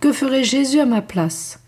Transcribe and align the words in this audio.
Que 0.00 0.12
ferait 0.12 0.44
Jésus 0.44 0.78
à 0.80 0.86
ma 0.86 1.02
place? 1.02 1.60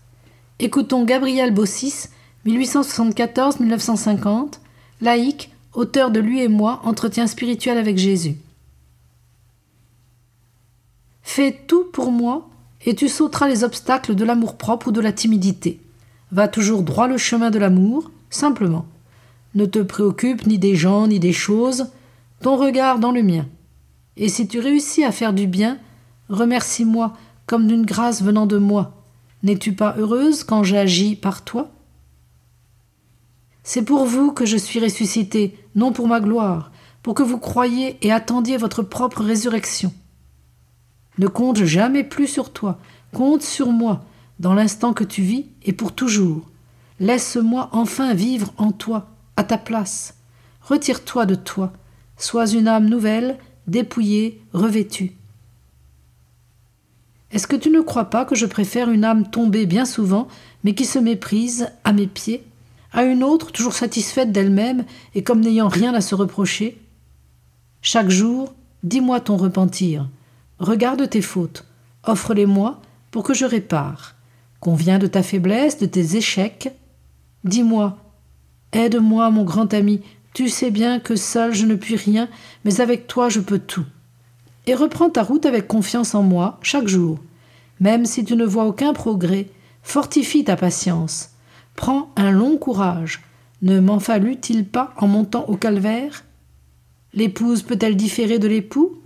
Écoutons 0.57 1.05
Gabriel 1.05 1.53
Bossis, 1.53 2.09
1874-1950, 2.47 4.53
laïque, 5.01 5.51
auteur 5.73 6.09
de 6.09 6.19
Lui 6.19 6.41
et 6.41 6.47
moi, 6.47 6.81
entretien 6.83 7.27
spirituel 7.27 7.77
avec 7.77 7.99
Jésus. 7.99 8.37
Fais 11.21 11.55
tout 11.67 11.83
pour 11.93 12.11
moi 12.11 12.49
et 12.87 12.95
tu 12.95 13.07
sauteras 13.07 13.47
les 13.47 13.63
obstacles 13.63 14.15
de 14.15 14.25
l'amour-propre 14.25 14.87
ou 14.87 14.91
de 14.91 15.01
la 15.01 15.11
timidité. 15.11 15.79
Va 16.31 16.47
toujours 16.47 16.81
droit 16.81 17.07
le 17.07 17.19
chemin 17.19 17.51
de 17.51 17.59
l'amour, 17.59 18.09
simplement. 18.31 18.87
Ne 19.53 19.67
te 19.67 19.77
préoccupe 19.77 20.47
ni 20.47 20.57
des 20.57 20.75
gens 20.75 21.05
ni 21.05 21.19
des 21.19 21.33
choses, 21.33 21.91
ton 22.41 22.57
regard 22.57 22.97
dans 22.97 23.11
le 23.11 23.21
mien. 23.21 23.45
Et 24.17 24.27
si 24.27 24.47
tu 24.47 24.59
réussis 24.59 25.03
à 25.03 25.11
faire 25.11 25.33
du 25.33 25.45
bien, 25.45 25.77
remercie-moi 26.29 27.13
comme 27.45 27.67
d'une 27.67 27.85
grâce 27.85 28.21
venant 28.21 28.45
de 28.45 28.57
moi. 28.57 29.03
N'es-tu 29.43 29.73
pas 29.73 29.95
heureuse 29.97 30.43
quand 30.43 30.63
j'agis 30.63 31.15
par 31.15 31.43
toi? 31.43 31.71
C'est 33.63 33.83
pour 33.83 34.05
vous 34.05 34.31
que 34.31 34.45
je 34.45 34.57
suis 34.57 34.79
ressuscité, 34.79 35.57
non 35.75 35.93
pour 35.93 36.07
ma 36.07 36.19
gloire, 36.19 36.71
pour 37.01 37.13
que 37.13 37.23
vous 37.23 37.37
croyiez 37.37 37.97
et 38.01 38.11
attendiez 38.11 38.57
votre 38.57 38.83
propre 38.83 39.23
résurrection. 39.23 39.93
Ne 41.17 41.27
compte 41.27 41.63
jamais 41.63 42.03
plus 42.03 42.27
sur 42.27 42.51
toi, 42.51 42.79
compte 43.13 43.43
sur 43.43 43.67
moi, 43.67 44.03
dans 44.39 44.53
l'instant 44.53 44.93
que 44.93 45.03
tu 45.03 45.21
vis 45.21 45.45
et 45.63 45.73
pour 45.73 45.93
toujours. 45.93 46.49
Laisse-moi 46.99 47.69
enfin 47.71 48.13
vivre 48.13 48.53
en 48.57 48.71
toi, 48.71 49.09
à 49.37 49.43
ta 49.43 49.57
place. 49.57 50.17
Retire-toi 50.61 51.25
de 51.25 51.35
toi, 51.35 51.73
sois 52.17 52.47
une 52.47 52.67
âme 52.67 52.87
nouvelle, 52.89 53.37
dépouillée, 53.67 54.41
revêtue. 54.53 55.13
Est-ce 57.33 57.47
que 57.47 57.55
tu 57.55 57.71
ne 57.71 57.81
crois 57.81 58.11
pas 58.11 58.25
que 58.25 58.35
je 58.35 58.45
préfère 58.45 58.91
une 58.91 59.03
âme 59.03 59.27
tombée 59.27 59.65
bien 59.65 59.85
souvent, 59.85 60.27
mais 60.63 60.75
qui 60.75 60.85
se 60.85 60.99
méprise, 60.99 61.67
à 61.83 61.91
mes 61.91 62.05
pieds, 62.05 62.43
à 62.91 63.03
une 63.03 63.23
autre 63.23 63.51
toujours 63.51 63.73
satisfaite 63.73 64.31
d'elle-même 64.31 64.85
et 65.15 65.23
comme 65.23 65.41
n'ayant 65.41 65.67
rien 65.67 65.95
à 65.95 66.01
se 66.01 66.13
reprocher? 66.13 66.79
Chaque 67.81 68.11
jour, 68.11 68.53
dis-moi 68.83 69.19
ton 69.19 69.35
repentir. 69.35 70.07
Regarde 70.59 71.09
tes 71.09 71.23
fautes, 71.23 71.65
offre-les-moi 72.03 72.79
pour 73.09 73.23
que 73.23 73.33
je 73.33 73.45
répare. 73.45 74.13
Conviens 74.59 74.99
de 74.99 75.07
ta 75.07 75.23
faiblesse, 75.23 75.79
de 75.79 75.87
tes 75.87 76.15
échecs? 76.15 76.71
Dis-moi, 77.45 77.97
aide-moi, 78.73 79.31
mon 79.31 79.43
grand 79.43 79.73
ami, 79.73 80.01
tu 80.35 80.49
sais 80.49 80.69
bien 80.69 80.99
que 80.99 81.15
seul 81.15 81.51
je 81.55 81.65
ne 81.65 81.73
puis 81.73 81.95
rien, 81.95 82.29
mais 82.63 82.79
avec 82.79 83.07
toi 83.07 83.27
je 83.27 83.39
peux 83.39 83.59
tout. 83.59 83.85
Et 84.65 84.75
reprends 84.75 85.09
ta 85.09 85.23
route 85.23 85.45
avec 85.45 85.67
confiance 85.67 86.15
en 86.15 86.23
moi 86.23 86.59
chaque 86.61 86.87
jour. 86.87 87.19
Même 87.79 88.05
si 88.05 88.23
tu 88.23 88.35
ne 88.35 88.45
vois 88.45 88.65
aucun 88.65 88.93
progrès, 88.93 89.47
fortifie 89.81 90.43
ta 90.43 90.55
patience. 90.55 91.31
Prends 91.75 92.11
un 92.15 92.31
long 92.31 92.57
courage. 92.57 93.21
Ne 93.61 93.79
m'en 93.79 93.99
fallut-il 93.99 94.65
pas 94.65 94.93
en 94.97 95.07
montant 95.07 95.45
au 95.47 95.57
calvaire? 95.57 96.23
L'épouse 97.13 97.61
peut-elle 97.61 97.95
différer 97.95 98.39
de 98.39 98.47
l'époux? 98.47 99.01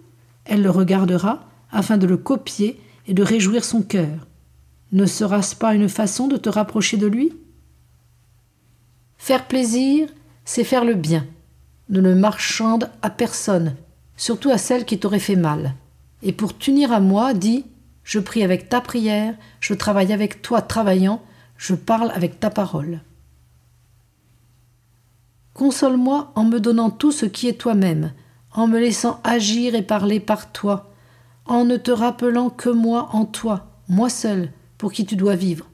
Elle 0.45 0.64
le 0.64 0.69
regardera, 0.69 1.44
afin 1.71 1.97
de 1.97 2.08
le 2.08 2.17
copier 2.17 2.80
et 3.08 3.14
de 3.14 3.23
réjouir 3.23 3.66
son 3.66 3.81
cœur. 3.81 4.27
Ne 4.92 5.05
sera-ce 5.05 5.55
pas 5.55 5.73
une 5.73 5.89
façon 5.89 6.27
de 6.27 6.37
te 6.37 6.49
rapprocher 6.49 6.98
de 6.98 7.08
lui? 7.08 7.33
Faire 9.17 9.48
plaisir, 9.48 10.08
c'est 10.45 10.64
faire 10.64 10.86
le 10.86 10.93
bien. 10.93 11.26
Ne 11.89 11.99
le 11.99 12.15
marchande 12.15 12.89
à 13.02 13.09
personne, 13.09 13.76
surtout 14.17 14.50
à 14.50 14.58
celle 14.58 14.83
qui 14.83 15.00
t'aurait 15.00 15.20
fait 15.20 15.36
mal. 15.36 15.76
Et 16.23 16.33
pour 16.33 16.58
t'unir 16.58 16.92
à 16.92 17.00
moi, 17.00 17.33
dis 17.33 17.66
Je 18.04 18.20
prie 18.20 18.44
avec 18.44 18.67
ta 18.67 18.82
prière, 18.82 19.36
je 19.61 19.73
travaille 19.73 20.11
avec 20.11 20.42
toi 20.42 20.61
travaillant, 20.61 21.22
je 21.58 21.76
parle 21.76 22.11
avec 22.11 22.39
ta 22.39 22.50
parole. 22.50 23.00
Console-moi 25.54 26.32
en 26.36 26.44
me 26.44 26.60
donnant 26.60 26.89
tout 26.89 27.11
ce 27.11 27.26
qui 27.26 27.48
est 27.48 27.60
toi-même, 27.60 28.11
en 28.52 28.67
me 28.67 28.80
laissant 28.80 29.20
agir 29.23 29.73
et 29.76 29.82
parler 29.82 30.20
par 30.20 30.52
toi, 30.52 30.92
en 31.45 31.66
ne 31.66 31.77
te 31.77 31.92
rappelant 31.92 32.50
que 32.50 32.70
moi 32.70 33.10
en 33.14 33.26
toi, 33.26 33.67
moi 33.88 34.10
seul, 34.10 34.52
pour 34.77 34.92
qui 34.92 35.06
tu 35.06 35.16
dois 35.16 35.36
vivre. 35.36 35.66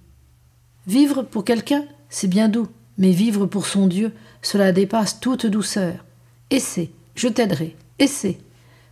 Vivre 0.87 1.23
pour 1.23 1.43
quelqu'un, 1.43 1.85
c'est 2.09 2.27
bien 2.27 2.47
doux, 2.47 2.67
mais 2.97 3.11
vivre 3.11 3.45
pour 3.45 3.65
son 3.65 3.87
Dieu, 3.87 4.13
cela 4.41 4.71
dépasse 4.71 5.19
toute 5.19 5.45
douceur. 5.45 6.05
Essaie, 6.49 6.91
je 7.15 7.27
t'aiderai, 7.27 7.75
essaie. 7.99 8.39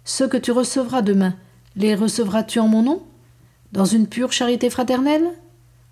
Ce 0.03 0.23
que 0.23 0.37
tu 0.37 0.51
recevras 0.51 1.01
demain, 1.01 1.35
les 1.75 1.95
recevras-tu 1.95 2.59
en 2.59 2.67
mon 2.67 2.83
nom? 2.83 3.03
Dans 3.71 3.85
une 3.85 4.07
pure 4.07 4.31
charité 4.31 4.69
fraternelle? 4.69 5.27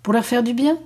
Pour 0.02 0.12
leur 0.12 0.24
faire 0.24 0.42
du 0.42 0.54
bien? 0.54 0.78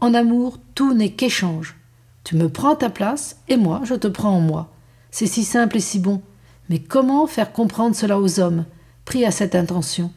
En 0.00 0.14
amour, 0.14 0.58
tout 0.74 0.94
n'est 0.94 1.12
qu'échange. 1.12 1.76
Tu 2.24 2.36
me 2.36 2.48
prends 2.48 2.76
ta 2.76 2.90
place 2.90 3.36
et 3.48 3.56
moi, 3.56 3.80
je 3.84 3.94
te 3.94 4.06
prends 4.06 4.36
en 4.36 4.40
moi. 4.40 4.70
C'est 5.10 5.26
si 5.26 5.44
simple 5.44 5.78
et 5.78 5.80
si 5.80 5.98
bon. 5.98 6.22
Mais 6.68 6.78
comment 6.78 7.26
faire 7.26 7.52
comprendre 7.52 7.96
cela 7.96 8.20
aux 8.20 8.40
hommes, 8.40 8.64
pris 9.04 9.24
à 9.24 9.30
cette 9.30 9.54
intention 9.54 10.12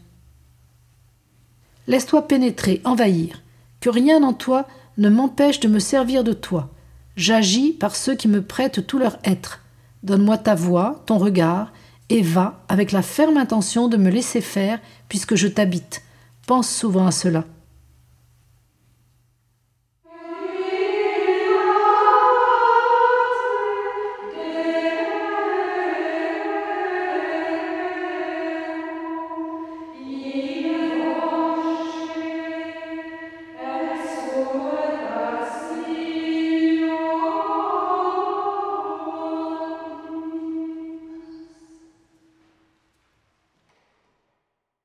Laisse-toi 1.88 2.28
pénétrer, 2.28 2.81
envahir, 2.84 3.42
que 3.80 3.90
rien 3.90 4.24
en 4.24 4.34
toi 4.34 4.68
ne 4.98 5.10
m'empêche 5.10 5.60
de 5.60 5.68
me 5.68 5.80
servir 5.80 6.24
de 6.24 6.34
toi. 6.34 6.70
J'agis 7.16 7.72
par 7.72 7.96
ceux 7.96 8.16
qui 8.16 8.28
me 8.28 8.42
prêtent 8.42 8.86
tout 8.86 9.00
leur 9.00 9.18
être. 9.24 9.61
Donne-moi 10.03 10.38
ta 10.38 10.56
voix, 10.56 11.03
ton 11.06 11.17
regard, 11.17 11.72
et 12.09 12.22
va 12.22 12.63
avec 12.67 12.91
la 12.91 13.01
ferme 13.01 13.38
intention 13.38 13.88
de 13.88 13.97
me 13.97 14.09
laisser 14.09 14.41
faire 14.41 14.79
puisque 15.07 15.35
je 15.35 15.47
t'habite. 15.47 16.03
Pense 16.45 16.69
souvent 16.69 17.07
à 17.07 17.12
cela. 17.12 17.45